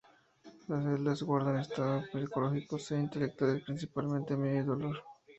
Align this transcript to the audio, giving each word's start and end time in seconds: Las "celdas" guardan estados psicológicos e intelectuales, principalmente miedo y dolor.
Las 0.67 0.83
"celdas" 0.83 1.21
guardan 1.21 1.59
estados 1.59 2.05
psicológicos 2.11 2.89
e 2.91 2.97
intelectuales, 2.97 3.61
principalmente 3.63 4.35
miedo 4.35 4.59
y 4.63 4.65
dolor. 4.65 5.03